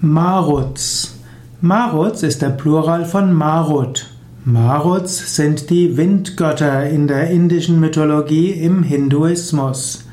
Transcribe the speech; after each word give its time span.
Maruts. 0.00 1.14
Maruts 1.60 2.22
ist 2.22 2.42
der 2.42 2.50
Plural 2.50 3.04
von 3.04 3.32
Marut. 3.32 4.06
Maruts 4.44 5.36
sind 5.36 5.70
die 5.70 5.96
Windgötter 5.96 6.88
in 6.90 7.08
der 7.08 7.30
indischen 7.30 7.80
Mythologie 7.80 8.50
im 8.50 8.82
Hinduismus. 8.82 10.04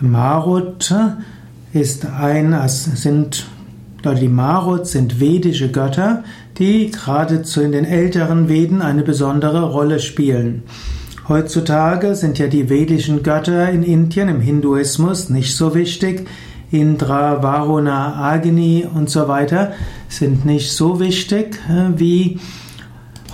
Marut 0.00 0.94
ist 1.72 2.04
ein, 2.06 2.54
sind, 2.68 3.46
die 4.04 4.28
Maruts 4.28 4.92
sind 4.92 5.20
vedische 5.20 5.70
Götter, 5.70 6.24
die 6.58 6.90
geradezu 6.90 7.62
in 7.62 7.72
den 7.72 7.84
älteren 7.84 8.48
Veden 8.48 8.82
eine 8.82 9.02
besondere 9.02 9.70
Rolle 9.70 10.00
spielen. 10.00 10.64
Heutzutage 11.28 12.16
sind 12.16 12.38
ja 12.38 12.48
die 12.48 12.68
vedischen 12.68 13.22
Götter 13.22 13.70
in 13.70 13.84
Indien 13.84 14.28
im 14.28 14.40
Hinduismus 14.40 15.30
nicht 15.30 15.56
so 15.56 15.74
wichtig. 15.74 16.26
Indra, 16.70 17.42
Varuna, 17.42 18.14
Agni 18.16 18.86
und 18.94 19.10
so 19.10 19.26
weiter 19.28 19.72
sind 20.08 20.44
nicht 20.44 20.72
so 20.72 21.00
wichtig 21.00 21.58
äh, 21.68 21.98
wie 21.98 22.38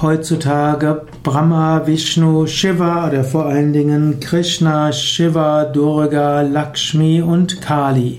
heutzutage 0.01 1.03
Brahma, 1.23 1.87
Vishnu, 1.87 2.47
Shiva 2.47 3.09
oder 3.09 3.25
vor 3.25 3.47
allen 3.47 3.73
Dingen 3.73 4.21
Krishna, 4.21 4.93
Shiva, 4.93 5.65
Durga, 5.65 6.43
Lakshmi 6.43 7.23
und 7.23 7.61
Kali. 7.61 8.19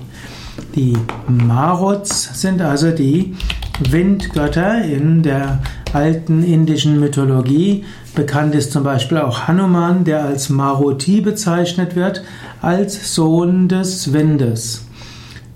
Die 0.76 0.98
Maruts 1.28 2.42
sind 2.42 2.62
also 2.62 2.92
die 2.92 3.36
Windgötter 3.90 4.84
in 4.84 5.22
der 5.22 5.60
alten 5.94 6.44
indischen 6.44 7.00
Mythologie. 7.00 7.86
Bekannt 8.16 8.56
ist 8.56 8.72
zum 8.72 8.84
Beispiel 8.84 9.20
auch 9.20 9.48
Hanuman, 9.48 10.04
der 10.04 10.26
als 10.26 10.50
Maruti 10.50 11.22
bezeichnet 11.22 11.96
wird, 11.96 12.24
als 12.62 13.14
Sohn 13.14 13.68
des 13.68 14.14
Windes. 14.14 14.87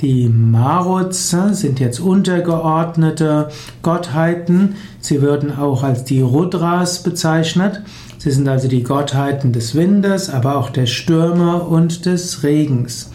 Die 0.01 0.27
Maruts 0.29 1.29
sind 1.29 1.79
jetzt 1.79 1.99
untergeordnete 1.99 3.49
Gottheiten. 3.83 4.75
Sie 4.99 5.21
würden 5.21 5.55
auch 5.55 5.83
als 5.83 6.03
die 6.03 6.21
Rudras 6.21 7.03
bezeichnet. 7.03 7.83
Sie 8.17 8.31
sind 8.31 8.47
also 8.47 8.67
die 8.67 8.81
Gottheiten 8.81 9.53
des 9.53 9.75
Windes, 9.75 10.31
aber 10.31 10.57
auch 10.57 10.71
der 10.71 10.87
Stürme 10.87 11.61
und 11.61 12.07
des 12.07 12.41
Regens. 12.41 13.11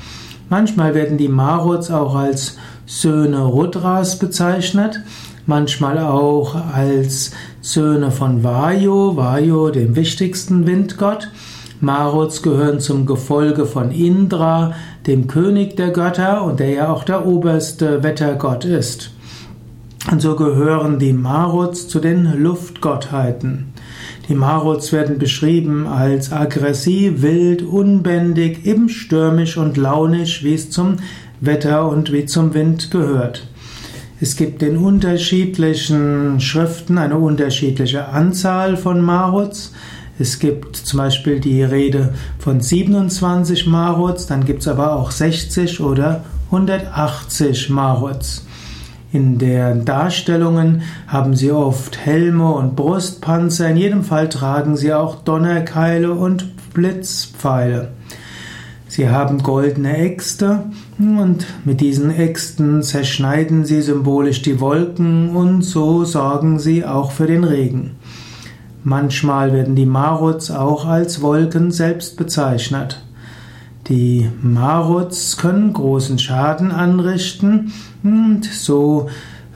Manchmal 0.48 0.94
werden 0.94 1.18
die 1.18 1.28
Maruts 1.28 1.90
auch 1.90 2.14
als 2.14 2.56
Söhne 2.86 3.40
Rudras 3.40 4.20
bezeichnet, 4.20 5.00
manchmal 5.44 5.98
auch 5.98 6.54
als 6.72 7.32
Söhne 7.62 8.12
von 8.12 8.44
Vayu, 8.44 9.16
Vayu 9.16 9.70
dem 9.70 9.96
wichtigsten 9.96 10.68
Windgott. 10.68 11.32
Maruts 11.80 12.42
gehören 12.42 12.80
zum 12.80 13.04
Gefolge 13.04 13.66
von 13.66 13.90
Indra, 13.90 14.74
dem 15.06 15.26
König 15.26 15.76
der 15.76 15.90
Götter 15.90 16.42
und 16.42 16.60
der 16.60 16.70
ja 16.70 16.92
auch 16.92 17.04
der 17.04 17.26
oberste 17.26 18.02
Wettergott 18.02 18.64
ist. 18.64 19.10
Und 20.10 20.22
so 20.22 20.36
gehören 20.36 20.98
die 20.98 21.12
Maruts 21.12 21.88
zu 21.88 21.98
den 21.98 22.40
Luftgottheiten. 22.42 23.72
Die 24.28 24.34
Maruts 24.34 24.92
werden 24.92 25.18
beschrieben 25.18 25.86
als 25.86 26.32
aggressiv, 26.32 27.22
wild, 27.22 27.62
unbändig, 27.62 28.64
eben 28.66 28.88
stürmisch 28.88 29.56
und 29.56 29.76
launisch, 29.76 30.44
wie 30.44 30.54
es 30.54 30.70
zum 30.70 30.96
Wetter 31.40 31.88
und 31.88 32.12
wie 32.12 32.24
zum 32.24 32.54
Wind 32.54 32.90
gehört. 32.90 33.46
Es 34.18 34.36
gibt 34.36 34.62
in 34.62 34.78
unterschiedlichen 34.78 36.40
Schriften 36.40 36.96
eine 36.96 37.18
unterschiedliche 37.18 38.08
Anzahl 38.08 38.76
von 38.76 39.00
Maruts. 39.00 39.74
Es 40.18 40.38
gibt 40.38 40.76
zum 40.76 40.98
Beispiel 40.98 41.40
die 41.40 41.62
Rede 41.62 42.14
von 42.38 42.60
27 42.60 43.66
Maruts, 43.66 44.26
dann 44.26 44.44
gibt 44.44 44.62
es 44.62 44.68
aber 44.68 44.96
auch 44.96 45.10
60 45.10 45.80
oder 45.80 46.24
180 46.46 47.68
Maruts. 47.68 48.46
In 49.12 49.38
den 49.38 49.84
Darstellungen 49.84 50.82
haben 51.06 51.36
sie 51.36 51.52
oft 51.52 51.98
Helme 51.98 52.50
und 52.52 52.76
Brustpanzer, 52.76 53.70
in 53.70 53.76
jedem 53.76 54.04
Fall 54.04 54.28
tragen 54.28 54.76
sie 54.76 54.92
auch 54.92 55.16
Donnerkeile 55.16 56.12
und 56.12 56.72
Blitzpfeile. 56.72 57.92
Sie 58.88 59.10
haben 59.10 59.42
goldene 59.42 59.98
Äxte 59.98 60.70
und 60.98 61.44
mit 61.64 61.80
diesen 61.80 62.10
Äxten 62.10 62.82
zerschneiden 62.82 63.64
sie 63.66 63.82
symbolisch 63.82 64.42
die 64.42 64.60
Wolken 64.60 65.36
und 65.36 65.62
so 65.62 66.04
sorgen 66.04 66.58
sie 66.58 66.84
auch 66.84 67.10
für 67.10 67.26
den 67.26 67.44
Regen. 67.44 67.96
Manchmal 68.88 69.52
werden 69.52 69.74
die 69.74 69.84
Maruts 69.84 70.52
auch 70.52 70.86
als 70.86 71.20
Wolken 71.20 71.72
selbst 71.72 72.16
bezeichnet. 72.16 73.02
Die 73.88 74.30
Maruts 74.40 75.36
können 75.38 75.72
großen 75.72 76.20
Schaden 76.20 76.70
anrichten 76.70 77.72
und 78.04 78.44
so 78.44 79.08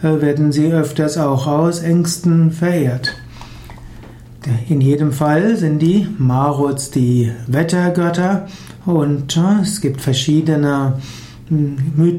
äh, 0.02 0.20
werden 0.20 0.50
sie 0.50 0.72
öfters 0.72 1.16
auch 1.16 1.46
aus 1.46 1.78
Ängsten 1.78 2.50
verehrt. 2.50 3.14
In 4.68 4.80
jedem 4.80 5.12
Fall 5.12 5.54
sind 5.56 5.78
die 5.78 6.08
Maruts 6.18 6.90
die 6.90 7.30
Wettergötter 7.46 8.48
und 8.84 9.36
äh, 9.36 9.62
es 9.62 9.80
gibt 9.80 10.00
verschiedene 10.00 10.94
hm, 11.46 11.76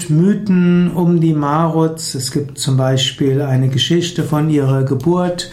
Mythen 0.08 0.92
um 0.92 1.20
die 1.20 1.34
Maruts. 1.34 2.16
Es 2.16 2.32
gibt 2.32 2.58
zum 2.58 2.78
Beispiel 2.78 3.42
eine 3.42 3.68
Geschichte 3.68 4.24
von 4.24 4.50
ihrer 4.50 4.84
Geburt 4.84 5.52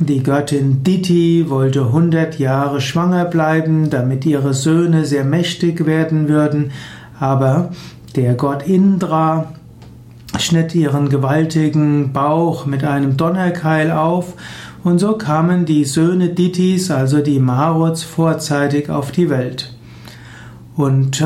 die 0.00 0.22
Göttin 0.22 0.82
Diti 0.82 1.50
wollte 1.50 1.82
100 1.82 2.38
Jahre 2.38 2.80
schwanger 2.80 3.26
bleiben, 3.26 3.90
damit 3.90 4.24
ihre 4.24 4.54
Söhne 4.54 5.04
sehr 5.04 5.24
mächtig 5.24 5.84
werden 5.84 6.28
würden, 6.28 6.72
aber 7.18 7.70
der 8.16 8.34
Gott 8.34 8.66
Indra 8.66 9.52
schnitt 10.38 10.74
ihren 10.74 11.10
gewaltigen 11.10 12.12
Bauch 12.14 12.64
mit 12.64 12.82
einem 12.82 13.18
Donnerkeil 13.18 13.90
auf 13.90 14.34
und 14.82 14.98
so 14.98 15.12
kamen 15.12 15.66
die 15.66 15.84
Söhne 15.84 16.30
Ditis, 16.30 16.90
also 16.90 17.20
die 17.20 17.38
Maruts, 17.38 18.02
vorzeitig 18.02 18.88
auf 18.88 19.12
die 19.12 19.28
Welt. 19.28 19.74
Und 20.76 21.22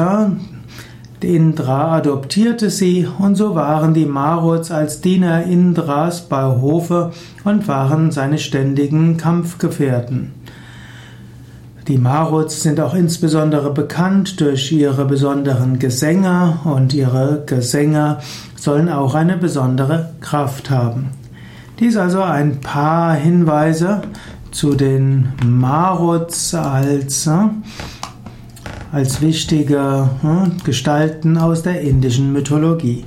Indra 1.25 1.97
adoptierte 1.97 2.71
sie 2.71 3.09
und 3.19 3.35
so 3.35 3.55
waren 3.55 3.95
die 3.95 4.07
Maruts 4.07 4.71
als 4.71 5.01
Diener 5.01 5.45
Indras 5.45 6.23
bei 6.23 6.45
Hofe 6.45 7.13
und 7.45 7.67
waren 7.69 8.11
seine 8.11 8.39
ständigen 8.39 9.17
Kampfgefährten. 9.17 10.33
Die 11.89 11.99
Maruts 11.99 12.63
sind 12.63 12.81
auch 12.81 12.95
insbesondere 12.95 13.73
bekannt 13.73 14.41
durch 14.41 14.73
ihre 14.73 15.05
besonderen 15.05 15.79
Gesänge 15.79 16.59
und 16.65 16.95
ihre 16.95 17.43
Gesänge 17.45 18.19
sollen 18.57 18.89
auch 18.89 19.15
eine 19.15 19.37
besondere 19.37 20.15
Kraft 20.21 20.71
haben. 20.71 21.11
Dies 21.81 21.97
also 21.97 22.23
ein 22.23 22.61
paar 22.61 23.15
Hinweise 23.15 24.01
zu 24.51 24.75
den 24.75 25.33
Maruts 25.45 26.55
als 26.55 27.27
äh, 27.27 27.49
als 28.95 29.21
wichtige 29.21 30.09
hm, 30.23 30.53
Gestalten 30.63 31.37
aus 31.37 31.63
der 31.63 31.81
indischen 31.81 32.33
Mythologie. 32.33 33.05